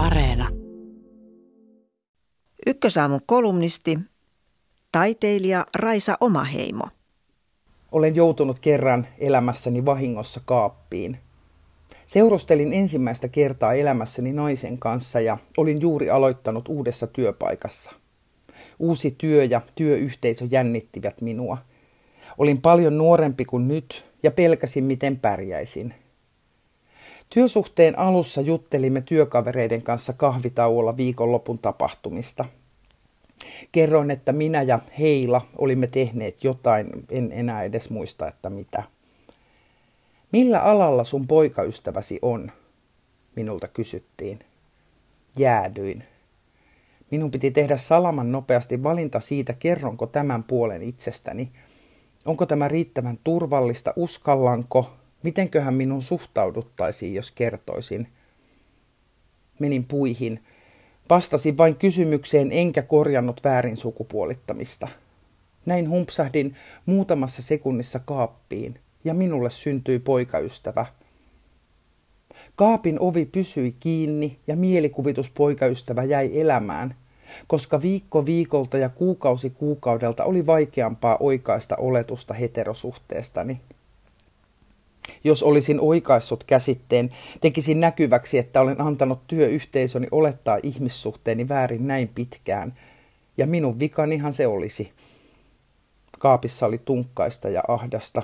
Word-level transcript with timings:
Areena. 0.00 0.48
Ykkösaamun 2.66 3.20
kolumnisti, 3.26 3.98
taiteilija 4.92 5.66
Raisa 5.74 6.16
Omaheimo. 6.20 6.84
Olen 7.92 8.16
joutunut 8.16 8.58
kerran 8.58 9.06
elämässäni 9.18 9.84
vahingossa 9.84 10.40
kaappiin. 10.44 11.18
Seurustelin 12.06 12.72
ensimmäistä 12.72 13.28
kertaa 13.28 13.74
elämässäni 13.74 14.32
naisen 14.32 14.78
kanssa 14.78 15.20
ja 15.20 15.38
olin 15.56 15.80
juuri 15.80 16.10
aloittanut 16.10 16.68
uudessa 16.68 17.06
työpaikassa. 17.06 17.92
Uusi 18.78 19.14
työ 19.18 19.44
ja 19.44 19.60
työyhteisö 19.74 20.46
jännittivät 20.50 21.20
minua. 21.20 21.58
Olin 22.38 22.60
paljon 22.60 22.98
nuorempi 22.98 23.44
kuin 23.44 23.68
nyt 23.68 24.04
ja 24.22 24.30
pelkäsin, 24.30 24.84
miten 24.84 25.16
pärjäisin. 25.18 25.94
Työsuhteen 27.34 27.98
alussa 27.98 28.40
juttelimme 28.40 29.00
työkavereiden 29.00 29.82
kanssa 29.82 30.12
kahvitauolla 30.12 30.96
viikonlopun 30.96 31.58
tapahtumista. 31.58 32.44
Kerroin, 33.72 34.10
että 34.10 34.32
minä 34.32 34.62
ja 34.62 34.78
Heila 34.98 35.46
olimme 35.58 35.86
tehneet 35.86 36.44
jotain, 36.44 36.86
en 37.10 37.32
enää 37.32 37.62
edes 37.62 37.90
muista, 37.90 38.28
että 38.28 38.50
mitä. 38.50 38.82
Millä 40.32 40.58
alalla 40.58 41.04
sun 41.04 41.26
poikaystäväsi 41.26 42.18
on? 42.22 42.52
Minulta 43.36 43.68
kysyttiin. 43.68 44.38
Jäädyin. 45.36 46.04
Minun 47.10 47.30
piti 47.30 47.50
tehdä 47.50 47.76
salaman 47.76 48.32
nopeasti 48.32 48.82
valinta 48.82 49.20
siitä, 49.20 49.52
kerronko 49.52 50.06
tämän 50.06 50.44
puolen 50.44 50.82
itsestäni. 50.82 51.50
Onko 52.24 52.46
tämä 52.46 52.68
riittävän 52.68 53.18
turvallista, 53.24 53.92
uskallanko, 53.96 54.92
Mitenköhän 55.22 55.74
minun 55.74 56.02
suhtauduttaisiin, 56.02 57.14
jos 57.14 57.32
kertoisin? 57.32 58.08
Menin 59.58 59.84
puihin. 59.84 60.44
Vastasin 61.10 61.58
vain 61.58 61.76
kysymykseen 61.76 62.48
enkä 62.52 62.82
korjannut 62.82 63.40
väärin 63.44 63.76
sukupuolittamista. 63.76 64.88
Näin 65.66 65.90
humpsahdin 65.90 66.56
muutamassa 66.86 67.42
sekunnissa 67.42 67.98
kaappiin 67.98 68.80
ja 69.04 69.14
minulle 69.14 69.50
syntyi 69.50 69.98
poikaystävä. 69.98 70.86
Kaapin 72.56 73.00
ovi 73.00 73.26
pysyi 73.26 73.76
kiinni 73.80 74.38
ja 74.46 74.56
mielikuvitus 74.56 75.30
poikaystävä 75.30 76.04
jäi 76.04 76.40
elämään, 76.40 76.94
koska 77.46 77.82
viikko 77.82 78.26
viikolta 78.26 78.78
ja 78.78 78.88
kuukausi 78.88 79.50
kuukaudelta 79.50 80.24
oli 80.24 80.46
vaikeampaa 80.46 81.16
oikaista 81.20 81.76
oletusta 81.76 82.34
heterosuhteestani. 82.34 83.60
Jos 85.24 85.42
olisin 85.42 85.80
oikaissut 85.80 86.44
käsitteen, 86.44 87.10
tekisin 87.40 87.80
näkyväksi, 87.80 88.38
että 88.38 88.60
olen 88.60 88.80
antanut 88.80 89.26
työyhteisöni 89.26 90.06
olettaa 90.10 90.58
ihmissuhteeni 90.62 91.48
väärin 91.48 91.86
näin 91.86 92.08
pitkään. 92.08 92.74
Ja 93.36 93.46
minun 93.46 93.78
vikanihan 93.78 94.34
se 94.34 94.46
olisi. 94.46 94.92
Kaapissa 96.18 96.66
oli 96.66 96.78
tunkkaista 96.78 97.48
ja 97.48 97.62
ahdasta, 97.68 98.22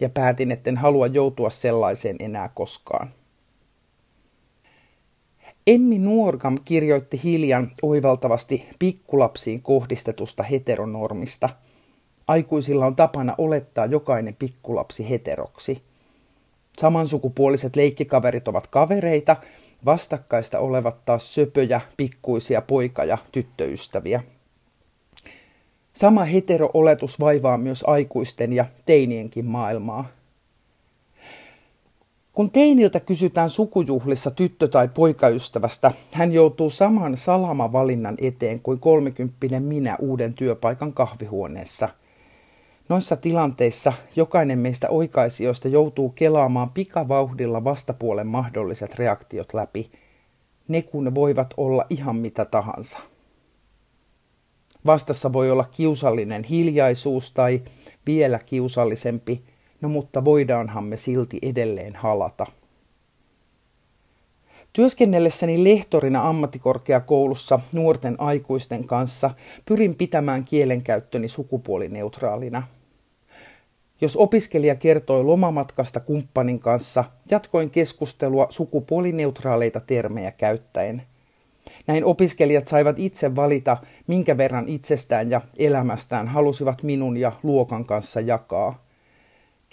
ja 0.00 0.08
päätin, 0.08 0.52
etten 0.52 0.76
halua 0.76 1.06
joutua 1.06 1.50
sellaiseen 1.50 2.16
enää 2.18 2.50
koskaan. 2.54 3.10
Emmi 5.66 5.98
Nuorgam 5.98 6.58
kirjoitti 6.64 7.20
hiljan 7.24 7.70
oivaltavasti 7.82 8.68
pikkulapsiin 8.78 9.62
kohdistetusta 9.62 10.42
heteronormista. 10.42 11.48
Aikuisilla 12.28 12.86
on 12.86 12.96
tapana 12.96 13.34
olettaa 13.38 13.86
jokainen 13.86 14.36
pikkulapsi 14.38 15.10
heteroksi– 15.10 15.82
Samansukupuoliset 16.78 17.76
leikkikaverit 17.76 18.48
ovat 18.48 18.66
kavereita, 18.66 19.36
vastakkaista 19.84 20.58
olevat 20.58 21.04
taas 21.04 21.34
söpöjä, 21.34 21.80
pikkuisia 21.96 22.62
poika- 22.62 23.04
ja 23.04 23.18
tyttöystäviä. 23.32 24.22
Sama 25.92 26.24
hetero-oletus 26.24 27.20
vaivaa 27.20 27.58
myös 27.58 27.84
aikuisten 27.86 28.52
ja 28.52 28.64
teinienkin 28.86 29.46
maailmaa. 29.46 30.08
Kun 32.32 32.50
teiniltä 32.50 33.00
kysytään 33.00 33.50
sukujuhlissa 33.50 34.30
tyttö- 34.30 34.68
tai 34.68 34.88
poikaystävästä, 34.88 35.92
hän 36.12 36.32
joutuu 36.32 36.70
saman 36.70 37.16
salamavalinnan 37.16 38.16
eteen 38.20 38.60
kuin 38.60 38.80
kolmekymppinen 38.80 39.62
minä 39.62 39.96
uuden 40.00 40.34
työpaikan 40.34 40.92
kahvihuoneessa– 40.92 41.88
Noissa 42.88 43.16
tilanteissa 43.16 43.92
jokainen 44.16 44.58
meistä 44.58 44.88
oikaisijoista 44.88 45.68
joutuu 45.68 46.08
kelaamaan 46.08 46.70
pikavauhdilla 46.70 47.64
vastapuolen 47.64 48.26
mahdolliset 48.26 48.94
reaktiot 48.94 49.54
läpi, 49.54 49.90
ne 50.68 50.82
kun 50.82 51.14
voivat 51.14 51.54
olla 51.56 51.84
ihan 51.90 52.16
mitä 52.16 52.44
tahansa. 52.44 52.98
Vastassa 54.86 55.32
voi 55.32 55.50
olla 55.50 55.64
kiusallinen 55.64 56.44
hiljaisuus 56.44 57.32
tai 57.32 57.62
vielä 58.06 58.38
kiusallisempi, 58.38 59.44
no 59.80 59.88
mutta 59.88 60.24
voidaanhan 60.24 60.84
me 60.84 60.96
silti 60.96 61.38
edelleen 61.42 61.96
halata. 61.96 62.46
Työskennellessäni 64.74 65.64
lehtorina 65.64 66.28
ammattikorkeakoulussa 66.28 67.60
nuorten 67.74 68.14
aikuisten 68.18 68.84
kanssa 68.84 69.30
pyrin 69.66 69.94
pitämään 69.94 70.44
kielenkäyttöni 70.44 71.28
sukupuolineutraalina. 71.28 72.62
Jos 74.00 74.16
opiskelija 74.16 74.74
kertoi 74.74 75.24
lomamatkasta 75.24 76.00
kumppanin 76.00 76.58
kanssa, 76.58 77.04
jatkoin 77.30 77.70
keskustelua 77.70 78.46
sukupuolineutraaleita 78.50 79.80
termejä 79.80 80.30
käyttäen. 80.30 81.02
Näin 81.86 82.04
opiskelijat 82.04 82.66
saivat 82.66 82.98
itse 82.98 83.36
valita, 83.36 83.76
minkä 84.06 84.36
verran 84.36 84.68
itsestään 84.68 85.30
ja 85.30 85.40
elämästään 85.56 86.28
halusivat 86.28 86.82
minun 86.82 87.16
ja 87.16 87.32
luokan 87.42 87.84
kanssa 87.84 88.20
jakaa. 88.20 88.84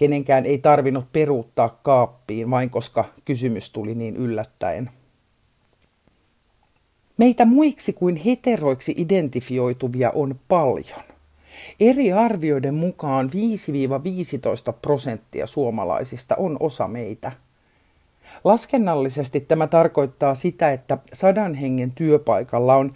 Kenenkään 0.01 0.45
ei 0.45 0.57
tarvinnut 0.57 1.05
peruuttaa 1.13 1.79
kaappiin 1.83 2.51
vain 2.51 2.69
koska 2.69 3.05
kysymys 3.25 3.71
tuli 3.71 3.95
niin 3.95 4.15
yllättäen. 4.15 4.89
Meitä 7.17 7.45
muiksi 7.45 7.93
kuin 7.93 8.15
heteroiksi 8.15 8.93
identifioituvia 8.97 10.11
on 10.15 10.39
paljon. 10.47 10.99
Eri 11.79 12.11
arvioiden 12.11 12.73
mukaan 12.73 13.29
5-15 14.69 14.73
prosenttia 14.81 15.47
suomalaisista 15.47 16.35
on 16.35 16.57
osa 16.59 16.87
meitä. 16.87 17.31
Laskennallisesti 18.43 19.39
tämä 19.39 19.67
tarkoittaa 19.67 20.35
sitä, 20.35 20.71
että 20.71 20.97
sadan 21.13 21.53
hengen 21.53 21.91
työpaikalla 21.91 22.75
on 22.75 22.91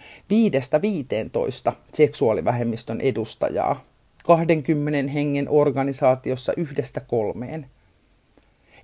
5-15 1.68 1.72
seksuaalivähemmistön 1.94 3.00
edustajaa. 3.00 3.80
20 4.26 5.12
hengen 5.12 5.48
organisaatiossa 5.48 6.52
yhdestä 6.56 7.00
kolmeen. 7.00 7.66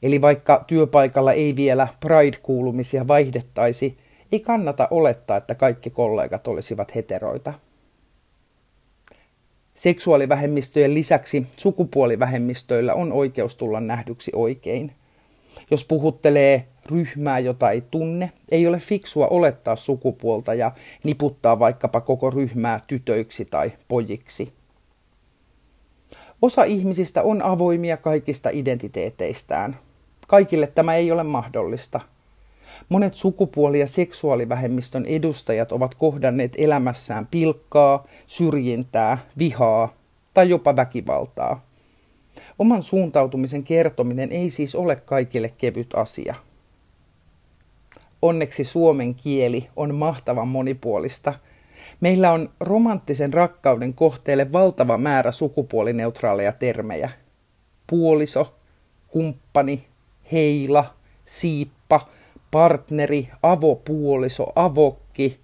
Eli 0.03 0.21
vaikka 0.21 0.65
työpaikalla 0.67 1.33
ei 1.33 1.57
vielä 1.57 1.89
Pride-kuulumisia 2.01 3.09
vaihdettaisi, 3.09 3.99
ei 4.33 4.41
kannata 4.41 4.89
olettaa, 4.91 5.37
että 5.37 5.55
kaikki 5.55 5.91
kollegat 5.91 6.49
olisivat 6.49 6.95
heteroita. 6.95 7.55
Seksuaalivähemmistöjen 9.75 10.95
lisäksi 10.95 11.47
sukupuolivähemmistöillä 11.57 12.95
on 12.95 13.13
oikeus 13.13 13.57
tulla 13.57 13.81
nähdyksi 13.81 14.33
oikein. 14.35 14.93
Jos 15.71 15.85
puhuttelee 15.85 16.67
ryhmää, 16.91 17.39
jota 17.39 17.71
ei 17.71 17.81
tunne, 17.81 18.33
ei 18.51 18.67
ole 18.67 18.79
fiksua 18.79 19.27
olettaa 19.27 19.77
sukupuolta 19.77 20.55
ja 20.55 20.73
niputtaa 21.05 21.59
vaikkapa 21.59 22.01
koko 22.01 22.31
ryhmää 22.31 22.81
tytöiksi 22.87 23.45
tai 23.45 23.73
pojiksi. 23.89 24.53
Osa 26.43 26.65
ihmisistä 26.65 27.23
on 27.23 27.43
avoimia 27.43 27.97
kaikista 27.97 28.51
identiteeteistään. 28.53 29.79
Kaikille 30.29 30.67
tämä 30.67 30.95
ei 30.95 31.13
ole 31.13 31.23
mahdollista. 31.23 32.01
Monet 32.89 33.15
sukupuoli- 33.15 33.81
ja 33.81 33.87
seksuaalivähemmistön 33.87 35.07
edustajat 35.07 35.73
ovat 35.73 35.95
kohdanneet 35.95 36.53
elämässään 36.59 37.27
pilkkaa, 37.27 38.07
syrjintää, 38.27 39.19
vihaa 39.39 39.95
tai 40.35 40.49
jopa 40.49 40.77
väkivaltaa. 40.77 41.65
Oman 42.59 42.83
suuntautumisen 42.83 43.65
kertominen 43.65 44.33
ei 44.33 44.51
siis 44.51 44.75
ole 44.75 44.97
kaikille 44.97 45.49
kevyt 45.59 45.95
asia. 45.95 46.35
Onneksi 48.23 48.65
suomen 48.65 49.15
kieli 49.15 49.69
on 49.77 49.95
mahtavan 49.95 50.49
monipuolista. 50.49 51.35
Meillä 52.01 52.33
on 52.33 52.51
romanttisen 52.61 53.33
rakkauden 53.33 53.95
kohteelle 53.95 54.53
valtava 54.53 54.99
määrä 54.99 55.33
sukupuolineutraaleja 55.33 56.53
termejä. 56.53 57.11
Puoliso, 57.87 58.55
kumppani, 59.09 59.87
heila, 60.33 60.95
siippa– 61.27 62.01
partneri, 62.53 63.29
avopuoliso, 63.43 64.53
avokki. 64.57 65.41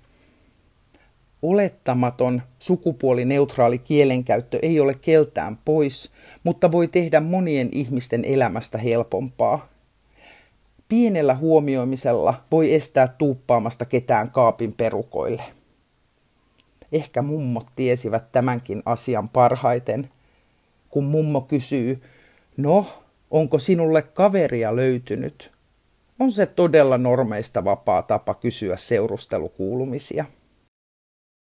Olettamaton 1.43 2.43
sukupuolineutraali 2.59 3.79
kielenkäyttö 3.79 4.59
ei 4.63 4.81
ole 4.81 4.95
keltään 4.95 5.59
pois, 5.65 6.13
mutta 6.45 6.73
voi 6.73 6.89
tehdä 6.89 7.21
monien 7.21 7.69
ihmisten 7.73 8.25
elämästä 8.25 8.79
helpompaa. 8.79 9.69
Pienellä 10.89 11.35
huomioimisella 11.35 12.35
voi 12.51 12.75
estää 12.75 13.09
tuuppaamasta 13.09 13.85
ketään 13.85 14.31
kaapin 14.31 14.73
perukoille. 14.73 15.43
Ehkä 16.93 17.23
mummot 17.23 17.67
tiesivät 17.77 18.33
tämänkin 18.33 18.83
asian 18.85 19.29
parhaiten, 19.29 20.11
kun 20.89 21.05
mummo 21.05 21.41
kysyy, 21.41 22.03
no, 22.57 22.87
onko 23.31 23.59
sinulle 23.59 24.03
kaveria 24.03 24.77
löytynyt? 24.77 25.53
On 26.21 26.33
se 26.33 26.47
todella 26.47 26.99
normeista 26.99 27.65
vapaa 27.65 28.03
tapa 28.03 28.35
kysyä 28.35 28.77
seurustelukuulumisia. 28.77 30.25